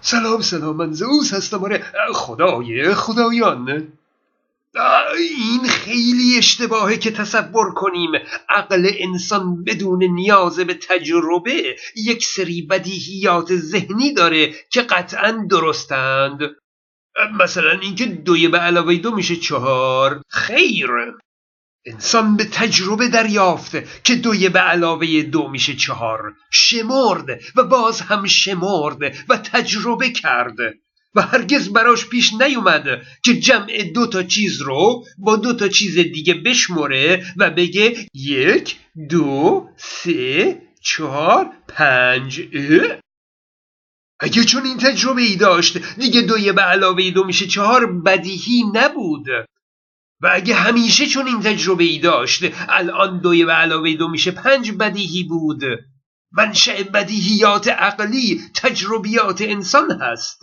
سلام 0.00 0.40
سلام 0.40 0.76
من 0.76 0.92
زوس 0.92 1.34
هستم. 1.34 1.64
آره 1.64 1.84
خدای 2.12 2.94
خدایان. 2.94 3.92
این 5.18 5.68
خیلی 5.68 6.38
اشتباهه 6.38 6.96
که 6.96 7.10
تصور 7.10 7.74
کنیم 7.74 8.10
عقل 8.48 8.90
انسان 8.98 9.64
بدون 9.64 10.04
نیاز 10.04 10.60
به 10.60 10.74
تجربه 10.74 11.76
یک 11.96 12.24
سری 12.24 12.62
بدیهیات 12.62 13.56
ذهنی 13.56 14.14
داره 14.14 14.54
که 14.70 14.82
قطعا 14.82 15.46
درستند. 15.50 16.40
مثلا 17.40 17.70
اینکه 17.70 18.06
دوی 18.06 18.48
به 18.48 18.58
علاوه 18.58 18.94
دو 18.96 19.14
میشه 19.14 19.36
چهار. 19.36 20.22
خیر. 20.28 20.88
انسان 21.86 22.36
به 22.36 22.44
تجربه 22.44 23.08
دریافته 23.08 23.86
که 24.04 24.14
دوی 24.14 24.48
به 24.48 24.58
علاوه 24.58 25.22
دو 25.22 25.48
میشه 25.48 25.74
چهار. 25.74 26.34
شمرد 26.50 27.40
و 27.56 27.64
باز 27.64 28.00
هم 28.00 28.26
شمرد 28.26 29.16
و 29.28 29.36
تجربه 29.36 30.10
کرده 30.10 30.74
و 31.14 31.22
هرگز 31.22 31.68
براش 31.68 32.06
پیش 32.06 32.32
نیومد 32.32 33.02
که 33.24 33.40
جمع 33.40 33.82
دو 33.94 34.06
تا 34.06 34.22
چیز 34.22 34.62
رو 34.62 35.04
با 35.18 35.36
دو 35.36 35.52
تا 35.52 35.68
چیز 35.68 35.98
دیگه 35.98 36.34
بشمره 36.34 37.24
و 37.36 37.50
بگه 37.50 38.06
یک 38.14 38.76
دو 39.10 39.68
سه 39.76 40.62
چهار 40.82 41.50
پنج 41.68 42.40
اگه 44.20 44.44
چون 44.44 44.64
این 44.64 44.78
تجربه 44.78 45.22
ای 45.22 45.36
داشت 45.36 45.78
دیگه 45.96 46.20
دوی 46.20 46.52
به 46.52 46.62
علاوه 46.62 47.10
دو 47.10 47.24
میشه 47.24 47.46
چهار 47.46 47.86
بدیهی 47.86 48.64
نبود. 48.74 49.26
و 50.20 50.30
اگه 50.32 50.54
همیشه 50.54 51.06
چون 51.06 51.26
این 51.26 51.40
تجربه 51.40 51.84
ای 51.84 51.98
داشت 51.98 52.44
الان 52.68 53.18
دوی 53.18 53.44
به 53.44 53.52
علاوه 53.52 53.94
دو 53.94 54.08
میشه 54.08 54.30
پنج 54.30 54.72
بدیهی 54.72 55.24
بود. 55.24 55.62
منشأ 56.32 56.82
بدیهیات 56.94 57.68
عقلی 57.68 58.40
تجربیات 58.54 59.42
انسان 59.42 59.90
هست. 60.02 60.40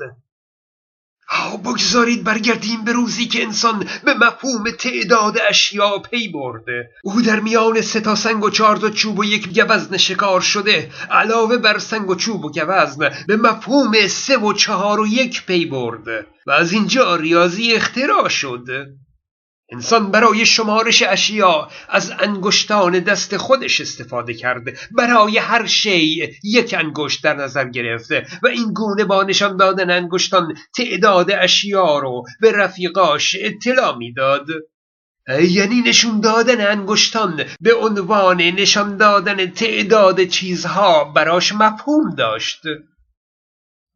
بگذارید 1.65 2.23
برگردیم 2.23 2.83
به 2.83 2.91
روزی 2.91 3.25
که 3.25 3.43
انسان 3.43 3.87
به 4.03 4.13
مفهوم 4.13 4.71
تعداد 4.71 5.37
اشیا 5.49 5.99
پی 5.99 6.27
برده. 6.27 6.89
او 7.03 7.21
در 7.21 7.39
میان 7.39 7.81
سه 7.81 8.01
تا 8.01 8.15
سنگ 8.15 8.43
و 8.43 8.49
چهار 8.49 8.77
تا 8.77 8.89
چوب 8.89 9.19
و 9.19 9.25
یک 9.25 9.61
گوزن 9.61 9.97
شکار 9.97 10.41
شده. 10.41 10.91
علاوه 11.11 11.57
بر 11.57 11.77
سنگ 11.77 12.09
و 12.09 12.15
چوب 12.15 12.45
و 12.45 12.51
گوزن 12.51 13.09
به 13.27 13.35
مفهوم 13.35 14.07
سه 14.07 14.37
و 14.37 14.53
چهار 14.53 14.99
و 14.99 15.07
یک 15.07 15.45
پی 15.45 15.65
برده. 15.65 16.27
و 16.47 16.51
از 16.51 16.71
اینجا 16.71 17.15
ریاضی 17.15 17.73
اختراع 17.73 18.29
شد. 18.29 18.65
انسان 19.71 20.11
برای 20.11 20.45
شمارش 20.45 21.03
اشیا 21.03 21.69
از 21.89 22.11
انگشتان 22.19 22.99
دست 22.99 23.37
خودش 23.37 23.81
استفاده 23.81 24.33
کرده. 24.33 24.77
برای 24.91 25.37
هر 25.37 25.65
شی 25.65 26.29
یک 26.43 26.75
انگشت 26.77 27.23
در 27.23 27.33
نظر 27.33 27.69
گرفته 27.69 28.27
و 28.43 28.47
این 28.47 28.73
گونه 28.73 29.05
با 29.05 29.23
نشان 29.23 29.57
دادن 29.57 29.89
انگشتان 29.89 30.57
تعداد 30.77 31.31
اشیا 31.31 31.99
رو 31.99 32.23
به 32.41 32.51
رفیقاش 32.51 33.35
اطلاع 33.39 33.97
می‌داد. 33.97 34.47
یعنی 35.49 35.81
نشون 35.81 36.19
دادن 36.19 36.67
انگشتان 36.67 37.43
به 37.61 37.75
عنوان 37.75 38.41
نشان 38.41 38.97
دادن 38.97 39.51
تعداد 39.51 40.23
چیزها 40.23 41.03
براش 41.03 41.53
مفهوم 41.53 42.15
داشت. 42.15 42.61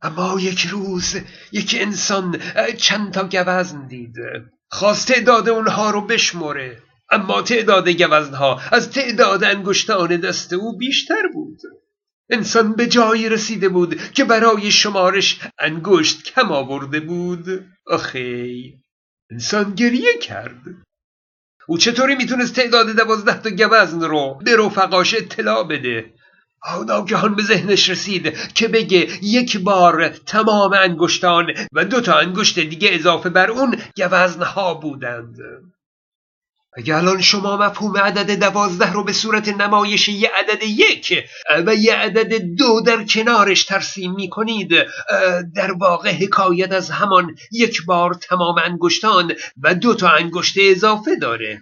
اما 0.02 0.40
یک 0.40 0.62
روز 0.62 1.16
یک 1.52 1.78
انسان 1.80 2.42
چند 2.78 3.14
تا 3.14 3.24
گوزن 3.24 3.88
دید. 3.88 4.16
خواست 4.70 5.08
تعداد 5.08 5.50
اونها 5.50 5.90
رو 5.92 6.02
بشمره 6.02 6.84
اما 7.12 7.42
تعداد 7.42 7.90
گوزنها 7.90 8.62
از 8.72 8.92
تعداد 8.92 9.44
انگشتان 9.44 10.18
دست 10.18 10.54
او 10.54 10.78
بیشتر 10.78 11.28
بود. 11.34 11.60
انسان 12.30 12.74
به 12.74 12.88
جایی 12.88 13.30
رسیده 13.30 13.70
بود 13.70 14.12
که 14.12 14.24
برای 14.24 14.72
شمارش 14.72 15.40
انگشت 15.60 16.24
کم 16.24 16.52
آورده 16.52 17.00
بود. 17.00 17.66
آخی 17.88 18.74
انسان 19.32 19.76
گریه 19.76 20.18
کرد. 20.22 20.62
او 21.68 21.78
چطوری 21.78 22.16
می‌تونست 22.16 22.56
تعداد 22.56 22.96
دوازده 22.96 23.42
تا 23.42 23.50
گوزن 23.50 24.02
رو 24.02 24.40
به 24.46 24.56
رفقاش 24.58 25.14
اطلاع 25.16 25.68
بده؟ 25.68 26.14
ناگهان 26.88 27.36
به 27.36 27.44
ذهنش 27.44 27.90
رسید 27.90 28.54
که 28.54 28.68
بگه 28.68 29.08
یک 29.22 29.58
بار 29.58 30.10
تمام 30.10 30.74
انگشتان 30.74 31.48
و 31.74 31.86
دو 31.86 32.02
تا 32.02 32.14
انگشت 32.18 32.60
دیگه 32.60 32.90
اضافه 32.92 33.30
بر 33.30 33.52
اون 33.52 33.76
گوزنها 33.98 34.74
بودند. 34.74 35.38
اگه 36.78 36.96
الان 36.96 37.22
شما 37.22 37.58
مفهوم 37.58 37.98
عدد 37.98 38.40
دوازده 38.40 38.92
رو 38.92 39.04
به 39.04 39.14
صورت 39.14 39.48
نمایش 39.50 40.10
یه 40.10 40.32
عدد 40.40 40.64
یک 40.64 41.26
و 41.66 41.76
یه 41.76 41.96
عدد 41.96 42.42
دو 42.58 42.82
در 42.82 43.04
کنارش 43.04 43.66
ترسیم 43.66 44.14
می 44.14 44.30
کنید 44.30 44.70
در 45.56 45.72
واقع 45.72 46.12
حکایت 46.12 46.72
از 46.72 46.92
همان 46.92 47.36
یک 47.52 47.86
بار 47.86 48.14
تمام 48.14 48.56
انگشتان 48.66 49.34
و 49.64 49.76
دو 49.76 49.96
تا 49.96 50.10
انگشت 50.10 50.58
اضافه 50.60 51.16
داره. 51.16 51.62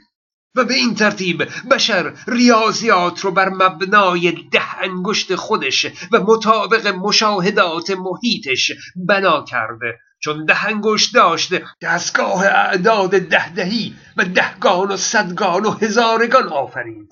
و 0.57 0.63
به 0.63 0.73
این 0.73 0.95
ترتیب 0.95 1.47
بشر 1.71 2.13
ریاضیات 2.27 3.19
رو 3.19 3.31
بر 3.31 3.49
مبنای 3.49 4.31
ده 4.51 4.81
انگشت 4.81 5.35
خودش 5.35 5.85
و 6.11 6.19
مطابق 6.19 6.87
مشاهدات 6.87 7.91
محیطش 7.91 8.71
بنا 9.07 9.43
کرده. 9.43 9.99
چون 10.19 10.45
ده 10.45 10.65
انگشت 10.65 11.13
داشت 11.13 11.53
دستگاه 11.81 12.45
اعداد 12.45 13.09
ده 13.09 13.53
دهی 13.53 13.95
و 14.17 14.23
دهگان 14.23 14.91
و 14.91 14.97
صدگان 14.97 15.65
و 15.65 15.71
هزارگان 15.71 16.47
آفرید. 16.47 17.11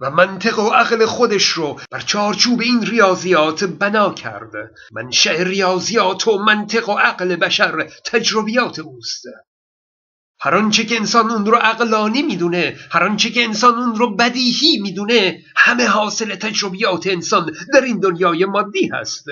و 0.00 0.10
منطق 0.10 0.58
و 0.58 0.68
عقل 0.68 1.06
خودش 1.06 1.48
رو 1.48 1.80
بر 1.90 2.00
چارچوب 2.00 2.60
این 2.60 2.86
ریاضیات 2.86 3.64
بنا 3.64 4.14
کرده 4.14 4.70
منشأ 4.92 5.42
ریاضیات 5.42 6.28
و 6.28 6.38
منطق 6.38 6.88
و 6.88 6.92
عقل 6.92 7.36
بشر 7.36 7.90
تجربیات 8.04 8.78
اوست. 8.78 9.22
هر 10.40 10.54
آنچه 10.54 10.84
که 10.84 10.96
انسان 10.96 11.30
اون 11.30 11.46
رو 11.46 11.56
عقلانی 11.56 12.22
می‌دونه 12.22 12.76
هر 12.90 13.04
آنچه 13.04 13.30
که 13.30 13.44
انسان 13.44 13.74
اون 13.74 13.96
رو 13.96 14.16
بدیهی 14.16 14.78
می‌دونه 14.78 15.42
همه 15.56 15.86
حاصل 15.86 16.34
تجربیات 16.34 17.06
انسان 17.06 17.52
در 17.74 17.80
این 17.80 18.00
دنیای 18.00 18.44
مادی 18.44 18.90
هست. 18.92 19.24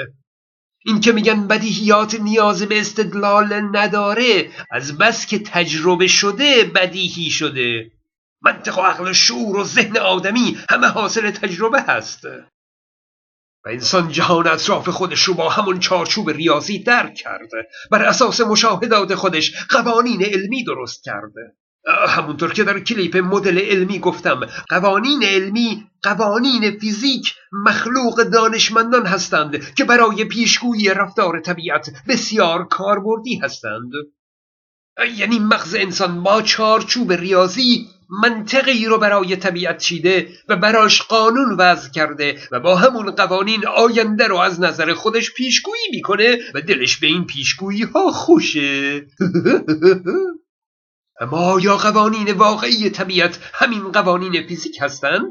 این 0.85 1.01
که 1.01 1.13
میگن 1.13 1.47
بدیهیات 1.47 2.21
نیاز 2.21 2.63
به 2.63 2.81
استدلال 2.81 3.53
نداره 3.73 4.51
از 4.71 4.99
بس 4.99 5.27
که 5.27 5.39
تجربه 5.39 6.07
شده 6.07 6.65
بدیهی 6.65 7.31
شده. 7.31 7.91
منطق 8.43 8.79
و 8.79 8.81
عقل 8.81 9.13
شعور 9.13 9.57
و 9.57 9.65
ذهن 9.65 9.97
آدمی 9.97 10.59
همه 10.71 10.87
حاصل 10.87 11.31
تجربه 11.31 11.83
هست. 11.83 12.27
و 13.65 13.69
انسان 13.69 14.09
جهان 14.09 14.47
اطراف 14.47 14.89
خودش 14.89 15.23
رو 15.23 15.35
با 15.35 15.49
همون 15.49 15.81
چارچوب 15.81 16.31
ریاضی 16.31 16.79
درک 16.79 17.15
کرده. 17.15 17.69
بر 17.91 18.03
اساس 18.03 18.41
مشاهدات 18.41 19.15
خودش 19.15 19.67
قوانین 19.71 20.23
علمی 20.23 20.65
درست 20.65 21.05
کرده. 21.05 21.57
همونطور 22.09 22.53
که 22.53 22.65
در 22.65 22.81
کلیپ 22.81 23.17
مدل 23.17 23.59
علمی 23.59 23.99
گفتم 23.99 24.41
قوانین 24.69 25.23
علمی 25.23 25.87
قوانین 26.03 26.79
فیزیک 26.79 27.35
مخلوق 27.53 28.23
دانشمندان 28.23 29.07
هستند 29.07 29.75
که 29.75 29.85
برای 29.85 30.25
پیشگویی 30.25 30.89
رفتار 30.89 31.41
طبیعت 31.41 31.91
بسیار 32.09 32.69
کاربردی 32.69 33.37
هستند. 33.37 33.91
یعنی 35.17 35.39
مغز 35.39 35.75
انسان 35.75 36.23
با 36.23 36.43
چارچوب 36.43 37.13
ریاضی 37.13 37.87
منطقی 38.09 38.85
رو 38.87 38.99
برای 38.99 39.37
طبیعت 39.37 39.79
چیده 39.79 40.29
و 40.49 40.57
براش 40.57 41.03
قانون 41.03 41.57
وضع 41.59 41.91
کرده 41.91 42.39
و 42.53 42.61
با 42.61 42.77
همون 42.77 43.11
قوانین 43.11 43.67
آینده 43.67 44.27
رو 44.27 44.37
از 44.37 44.61
نظر 44.61 44.95
خودش 44.95 45.35
پیشگویی 45.35 45.89
می‌کنه 45.91 46.39
و 46.55 46.61
دلش 46.61 46.97
به 46.97 47.07
این 47.07 47.27
پیشگویی 47.27 47.83
ها 47.83 48.11
خوشه. 48.11 49.01
اما 51.21 51.37
آیا 51.37 51.77
قوانین 51.77 52.33
واقعی 52.33 52.91
طبیعت 52.91 53.39
همین 53.55 53.93
قوانین 53.93 54.47
فیزیک 54.47 54.79
هستند؟ 54.81 55.31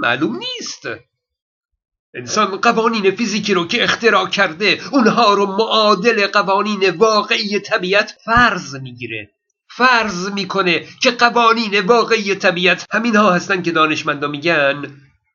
معلوم 0.00 0.36
نیست. 0.36 0.82
انسان 2.14 2.56
قوانین 2.56 3.10
فیزیکی 3.10 3.54
رو 3.54 3.66
که 3.66 3.84
اختراع 3.84 4.28
کرده 4.28 4.80
اونها 4.92 5.34
رو 5.34 5.46
معادل 5.46 6.26
قوانین 6.26 6.90
واقعی 6.90 7.60
طبیعت 7.60 8.14
فرض 8.24 8.74
می‌گیره. 8.74 9.35
فرض 9.76 10.30
می‌کنه 10.30 10.84
که 11.02 11.10
قوانین 11.10 11.80
واقعی 11.80 12.34
طبیعت 12.34 12.86
همین 12.92 13.16
ها 13.16 13.32
هستن 13.32 13.62
که 13.62 13.72
دانشمندا 13.72 14.28
میگن. 14.28 14.82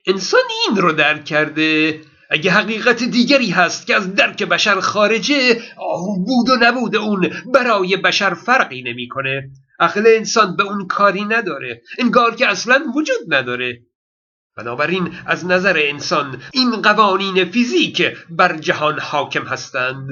انسان 0.07 0.41
این 0.67 0.77
رو 0.77 0.91
درک 0.91 1.25
کرده. 1.25 2.01
اگه 2.29 2.51
حقیقت 2.51 3.03
دیگری 3.03 3.49
هست 3.49 3.87
که 3.87 3.95
از 3.95 4.15
درک 4.15 4.43
بشر 4.43 4.79
خارجه 4.79 5.61
بود 6.27 6.49
و 6.49 6.57
نبود 6.61 6.95
اون 6.95 7.29
برای 7.53 7.97
بشر 7.97 8.33
فرقی 8.33 8.81
نمی‌کنه. 8.81 9.49
عقل 9.79 10.03
انسان 10.07 10.55
به 10.55 10.63
اون 10.63 10.87
کاری 10.87 11.25
نداره. 11.25 11.81
انگار 11.99 12.35
که 12.35 12.47
اصلا 12.47 12.85
وجود 12.95 13.33
نداره. 13.33 13.81
بنابراین 14.57 15.13
از 15.25 15.45
نظر 15.45 15.77
انسان 15.81 16.41
این 16.53 16.81
قوانین 16.81 17.45
فیزیک 17.45 18.17
بر 18.29 18.57
جهان 18.57 18.99
حاکم 18.99 19.43
هستند. 19.43 20.07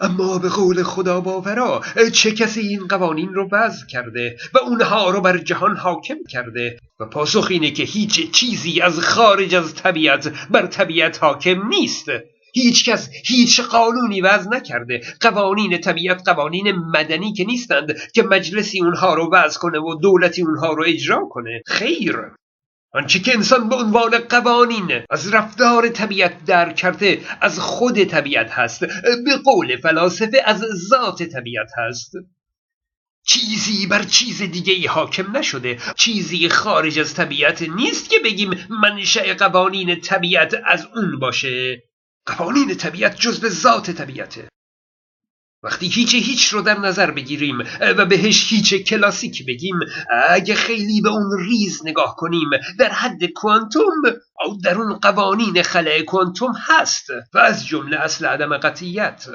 اما 0.00 0.38
به 0.38 0.48
قول 0.48 0.82
خدا 0.82 1.20
باورا 1.20 1.82
چه 2.12 2.32
کسی 2.32 2.60
این 2.60 2.86
قوانین 2.86 3.34
رو 3.34 3.48
وضع 3.52 3.86
کرده 3.86 4.36
و 4.54 4.58
اونها 4.58 5.10
رو 5.10 5.20
بر 5.20 5.38
جهان 5.38 5.76
حاکم 5.76 6.18
کرده؟ 6.30 6.78
و 7.00 7.06
پاسخ 7.06 7.46
اینه 7.50 7.70
که 7.70 7.82
هیچ 7.82 8.30
چیزی 8.30 8.80
از 8.80 9.00
خارج 9.00 9.54
از 9.54 9.74
طبیعت 9.74 10.32
بر 10.50 10.66
طبیعت 10.66 11.22
حاکم 11.22 11.68
نیست. 11.68 12.06
هیچ 12.54 12.84
کس 12.84 13.10
هیچ 13.24 13.60
قانونی 13.60 14.20
وضع 14.20 14.50
نکرده. 14.50 15.00
قوانین 15.20 15.80
طبیعت 15.80 16.28
قوانین 16.28 16.72
مدنی 16.72 17.32
که 17.32 17.44
نیستند 17.44 17.96
که 18.14 18.22
مجلسی 18.22 18.80
اونها 18.80 19.14
رو 19.14 19.30
وضع 19.32 19.58
کنه 19.58 19.78
و 19.78 19.94
دولتی 19.94 20.42
اونها 20.42 20.72
رو 20.72 20.84
اجرا 20.86 21.28
کنه. 21.30 21.62
خیر. 21.66 22.16
آنچه 22.94 23.18
که 23.18 23.34
انسان 23.34 23.68
به 23.68 23.76
عنوان 23.76 24.18
قوانین 24.18 25.02
از 25.10 25.34
رفتار 25.34 25.88
طبیعت 25.88 26.44
در 26.44 26.72
کرده 26.72 27.20
از 27.40 27.58
خود 27.60 28.04
طبیعت 28.04 28.50
هست 28.50 28.80
به 29.24 29.36
قول 29.44 29.76
فلاسفه 29.76 30.42
از 30.44 30.60
ذات 30.88 31.22
طبیعت 31.22 31.70
هست. 31.78 32.12
چیزی 33.26 33.86
بر 33.86 34.02
چیز 34.02 34.42
دیگه 34.42 34.72
ای 34.72 34.86
حاکم 34.86 35.36
نشده. 35.36 35.78
چیزی 35.96 36.48
خارج 36.48 36.98
از 36.98 37.14
طبیعت 37.14 37.62
نیست 37.62 38.10
که 38.10 38.16
بگیم 38.24 38.50
منشأ 38.70 39.34
قوانین 39.34 40.00
طبیعت 40.00 40.62
از 40.66 40.86
اون 40.96 41.18
باشه. 41.18 41.82
قوانین 42.26 42.74
طبیعت 42.74 43.16
جزء 43.16 43.48
ذات 43.48 43.90
طبیعته. 43.90 44.48
وقتی 45.62 45.88
هیچ 45.88 46.14
هیچ 46.14 46.48
رو 46.48 46.62
در 46.62 46.78
نظر 46.78 47.10
بگیریم 47.10 47.58
و 47.80 48.06
بهش 48.06 48.52
هیچ 48.52 48.74
کلاسیک 48.74 49.46
بگیم 49.46 49.74
اگه 50.28 50.54
خیلی 50.54 51.00
به 51.00 51.08
اون 51.08 51.38
ریز 51.38 51.80
نگاه 51.84 52.16
کنیم 52.16 52.50
در 52.78 52.92
حد 52.92 53.24
کوانتوم 53.24 54.02
او 54.46 54.58
در 54.64 54.78
اون 54.78 54.92
قوانین 54.92 55.62
خلع 55.62 56.02
کوانتوم 56.02 56.52
هست 56.56 57.10
و 57.34 57.38
از 57.38 57.66
جمله 57.66 57.96
اصل 57.96 58.26
عدم 58.26 58.58
قطعیت. 58.58 59.26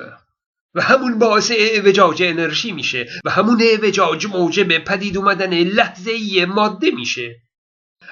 و 0.75 0.81
همون 0.81 1.19
باعث 1.19 1.51
اعوجاج 1.57 2.24
انرژی 2.24 2.71
میشه 2.71 3.09
و 3.25 3.29
همون 3.29 3.62
اعوجاج 3.62 4.25
موجب 4.25 4.77
پدید 4.77 5.18
اومدن 5.18 5.53
لحظه 5.53 6.12
ای 6.12 6.45
ماده 6.45 6.91
میشه. 6.91 7.35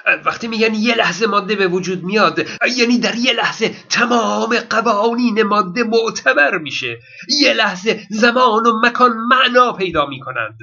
وقتی 0.06 0.48
میگن 0.48 0.74
یه 0.74 0.94
لحظه 0.94 1.26
ماده 1.26 1.56
به 1.56 1.68
وجود 1.68 2.04
میاد 2.04 2.46
یعنی 2.76 2.98
در 2.98 3.14
یه 3.14 3.32
لحظه 3.32 3.74
تمام 3.88 4.58
قوانین 4.70 5.42
ماده 5.42 5.84
معتبر 5.84 6.58
میشه. 6.58 6.98
یه 7.40 7.52
لحظه 7.52 8.06
زمان 8.10 8.66
و 8.66 8.80
مکان 8.82 9.16
معنا 9.16 9.72
پیدا 9.72 10.06
می‌کنند. 10.06 10.58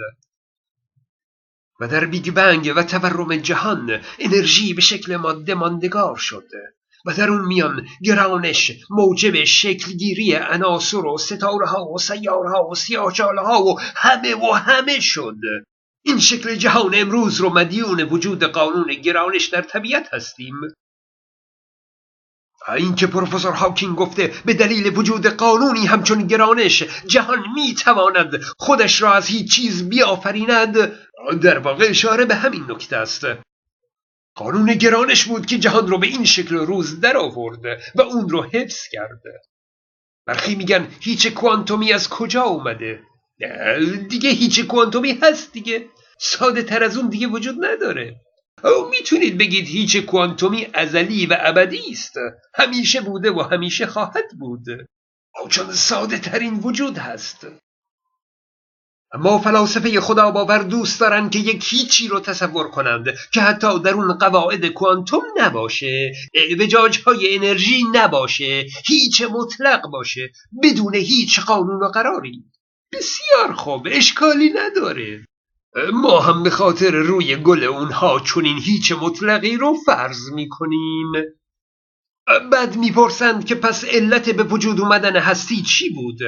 و 1.80 1.88
در 1.88 2.06
بیگ 2.06 2.31
بنگ 2.31 2.74
و 2.75 2.84
تورم 2.84 3.36
جهان 3.36 4.01
انرژی 4.19 4.74
به 4.74 4.81
شکل 4.81 5.16
ماده 5.16 5.54
ماندگار 5.54 6.16
شد. 6.16 6.48
و 7.06 7.13
در 7.13 7.30
اون 7.30 7.46
میان 7.46 7.88
گرانش 8.04 8.72
موجب 8.89 9.44
شکلگیری 9.44 10.36
عناصر 10.36 11.06
و 11.06 11.18
ستاره 11.18 11.66
ها 11.66 11.86
و 11.86 11.98
سیاره 11.98 12.50
ها 12.50 12.69
و 12.69 12.75
سیاچاله 12.75 13.42
ها 13.42 13.63
و 13.63 13.80
همه 13.80 14.36
و 14.36 14.51
همه 14.51 15.00
شد. 15.00 15.36
این 16.05 16.19
شکل 16.19 16.55
جهان 16.55 16.91
امروز 16.95 17.41
رو 17.41 17.50
مدیون 17.50 18.01
وجود 18.01 18.44
قانون 18.44 18.94
گرانش 18.94 19.45
در 19.45 19.61
طبیعت 19.61 20.13
هستیم. 20.13 20.55
این 22.67 22.95
که 22.95 23.07
پروفسور 23.07 23.51
هاکینگ 23.51 23.95
گفته 23.95 24.33
به 24.45 24.53
دلیل 24.53 24.97
وجود 24.97 25.27
قانونی 25.27 25.85
همچون 25.85 26.27
گرانش 26.27 26.83
جهان 26.83 27.44
می‌تواند 27.55 28.44
خودش 28.57 29.01
را 29.01 29.13
از 29.13 29.27
هیچ 29.27 29.55
چیز 29.55 29.89
بیافریند 29.89 31.00
در 31.41 31.59
واقع 31.59 31.85
اشاره 31.89 32.25
به 32.25 32.35
همین 32.35 32.65
نکته 32.69 32.97
است. 32.97 33.25
قانون 34.35 34.73
گرانش 34.73 35.25
بود 35.25 35.45
که 35.45 35.59
جهان 35.59 35.88
رو 35.88 35.97
به 35.97 36.07
این 36.07 36.25
شکل 36.25 36.55
روز 36.55 37.00
در 37.00 37.17
آورد 37.17 37.65
و 37.95 38.01
اون 38.01 38.29
رو 38.29 38.44
حفظ 38.44 38.88
کرد. 38.91 39.21
برخی 40.25 40.55
میگن 40.55 40.88
هیچ 41.00 41.27
کوانتومی 41.27 41.94
از 41.94 42.09
کجا 42.09 42.41
اومده؟ 42.41 43.03
دیگه 44.09 44.29
هیچ 44.29 44.59
کوانتومی 44.59 45.19
هست 45.21 45.51
دیگه. 45.51 45.89
ساده 46.24 46.64
تر 46.64 46.84
از 46.84 46.98
اون 46.98 47.10
دیگه 47.10 47.28
وجود 47.28 47.66
نداره. 47.66 48.16
او 48.64 48.90
می‌تونید 48.90 49.38
بگید 49.38 49.68
هیچ 49.68 49.98
کوانتومی 49.98 50.68
ازلی 50.74 51.25
و 51.25 51.38
ابدی 51.40 51.81
است. 51.92 52.14
همیشه 52.56 53.02
بوده 53.02 53.31
و 53.31 53.42
همیشه 53.42 53.86
خواهد 53.86 54.31
بود. 54.40 54.66
او 55.42 55.48
چون 55.50 55.72
ساده 55.72 56.20
ترین 56.20 56.54
وجود 56.54 56.98
هست. 56.98 57.48
اما 59.14 59.40
فلاسفه 59.40 60.02
خدا 60.02 60.31
باور 60.31 60.58
دوست 60.58 61.00
دارن 61.00 61.30
که 61.30 61.40
یک 61.40 61.66
هیچی 61.70 62.08
رو 62.08 62.20
تصور 62.20 62.72
کنند 62.72 63.06
که 63.34 63.42
حتی 63.42 63.80
در 63.80 63.94
اون 63.94 64.14
قواعد 64.14 64.68
کوانتوم 64.68 65.24
نباشه. 65.38 66.14
وجاج 66.60 67.00
های 67.04 67.36
انرژی 67.36 67.84
نباشه. 67.94 68.66
هیچ 68.88 69.22
مطلق 69.22 69.81
باشه. 69.92 70.31
بدون 70.64 70.96
هیچ 70.96 71.40
قانون 71.40 71.84
و 71.84 71.88
قراری. 71.88 72.44
بسیار 72.94 73.54
خوب. 73.54 73.88
اشکالی 73.92 74.50
نداره. 74.50 75.25
ما 75.94 76.20
هم 76.20 76.44
به 76.44 76.50
خاطر 76.50 76.92
روی 76.92 77.36
گل 77.36 77.64
اونها 77.64 78.20
چونین 78.20 78.58
هیچ 78.58 78.92
مطلقی 78.92 79.58
رو 79.58 79.74
فرض 79.86 80.31
می‌کنیم. 80.34 81.12
بعد 82.52 82.75
می‌پرسند 82.75 83.46
که 83.46 83.56
پس 83.56 83.86
علت 83.86 84.30
به 84.30 84.44
وجود 84.44 84.80
اومدن 84.81 85.16
هستی 85.16 85.62
چی 85.62 85.90
بود؟ 85.90 86.20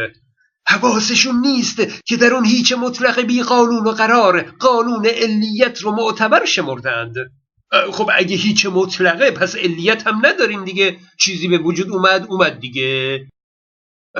حواسشون 0.67 1.41
نیست 1.41 2.03
که 2.05 2.17
در 2.17 2.33
اون 2.33 2.45
هیچ 2.45 2.73
مطلق 2.73 3.19
بی 3.19 3.43
قانون 3.43 3.83
و 3.87 3.91
قرار 3.91 4.41
قانون 4.41 5.05
علیت 5.05 5.81
رو 5.81 5.91
معتبر 5.91 6.45
شمردند. 6.45 7.15
خب 7.91 8.09
اگه 8.13 8.35
هیچ 8.35 8.65
مطلقه 8.65 9.31
پس 9.31 9.55
علیت 9.55 10.07
هم 10.07 10.25
نداریم 10.25 10.65
دیگه. 10.65 10.99
چیزی 11.19 11.47
به 11.47 11.57
وجود 11.57 11.89
اومد 11.89 12.25
اومد 12.29 12.59
دیگه. 12.59 13.25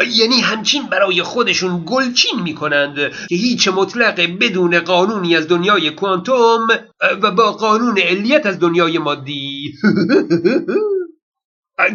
یعنی 0.03 0.39
همچین 0.42 0.83
برای 0.88 1.24
خودشون 1.24 1.83
گلچین 1.86 2.42
می‌کنند 2.44 2.95
که 3.30 3.36
هیچ 3.36 3.68
مطلق 3.68 4.21
بدون 4.39 4.80
قانونی 4.80 5.36
از 5.36 5.47
دنیای 5.47 5.89
کوانتوم 5.89 6.68
و 7.21 7.31
با 7.31 7.51
قانون 7.51 8.00
علیت 8.00 8.45
از 8.45 8.59
دنیای 8.59 8.97
مادی. 8.97 9.74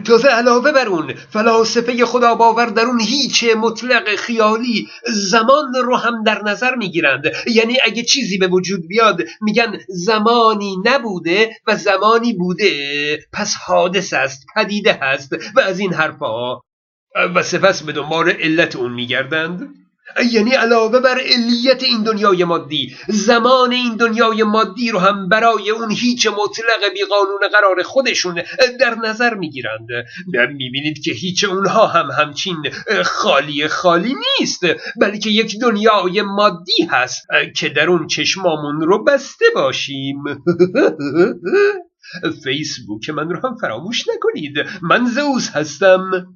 تازه 0.07 0.29
علاوه 0.29 0.73
بر 0.73 0.89
اون 0.89 1.15
فلاسفه 1.15 2.05
خدا 2.05 2.35
باور 2.35 2.67
در 2.67 2.83
اون 2.83 3.01
هیچ 3.01 3.45
مطلق 3.45 4.17
خیالی 4.17 4.89
زمان 5.07 5.75
رو 5.75 5.97
هم 5.97 6.25
در 6.25 6.43
نظر 6.43 6.75
می‌گیرند. 6.75 7.25
یعنی 7.47 7.77
اگه 7.85 8.03
چیزی 8.03 8.39
به 8.39 8.47
وجود 8.47 8.89
بیاد 8.89 9.23
میگن 9.41 9.79
زمانی 9.89 10.77
نبوده 10.85 11.51
و 11.67 11.77
زمانی 11.77 12.33
بوده. 12.33 13.19
پس 13.33 13.55
حادث 13.67 14.13
است 14.13 14.47
پدیده 14.55 14.99
هست 15.03 15.33
و 15.57 15.61
از 15.61 15.79
این 15.79 15.93
حرفا. 15.93 16.70
و 17.15 17.43
سپس 17.43 17.83
به 17.83 17.93
دنبال 17.93 18.31
علت 18.31 18.77
اون 18.77 18.93
میگردند. 18.93 19.75
یعنی 20.33 20.51
علاوه 20.51 21.01
بر 21.01 21.21
علیت 21.21 21.83
این 21.83 22.03
دنیای 22.03 22.45
مادی 22.45 22.97
زمان 23.09 23.73
این 23.73 23.97
دنیای 23.97 24.43
مادی 24.43 24.91
رو 24.91 24.99
هم 24.99 25.29
برای 25.29 25.71
اون 25.71 25.91
هیچ 25.91 26.27
مطلق 26.27 26.93
بی 26.93 27.05
قانون 27.05 27.49
قرار 27.53 27.83
خودشون 27.83 28.43
در 28.81 28.95
نظر 28.95 29.35
می‌گیرند. 29.35 29.89
می‌بینید 30.57 31.03
که 31.05 31.13
هیچ 31.13 31.45
اونها 31.45 31.87
هم 31.87 32.11
همچین 32.11 32.57
خالی 33.05 33.69
خالی 33.69 34.15
نیست 34.41 34.61
بلکه 35.01 35.31
یک 35.31 35.61
دنیای 35.61 36.23
مادی 36.23 36.83
هست 36.91 37.27
که 37.57 37.69
در 37.69 37.91
اون 37.91 38.07
چشمامون 38.07 38.81
رو 38.81 39.05
بسته 39.05 39.45
باشیم. 39.55 40.17
فیسبوک 42.45 43.11
من 43.11 43.31
رو 43.31 43.49
هم 43.49 43.57
فراموش 43.57 44.05
نکنید. 44.09 44.55
من 44.83 45.07
زوز 45.07 45.49
هستم. 45.49 46.27